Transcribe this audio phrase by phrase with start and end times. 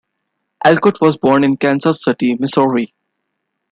[0.65, 2.91] Alcott was born in Kansas City, Missouri.